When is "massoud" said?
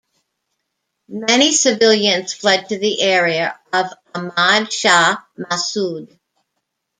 5.37-6.17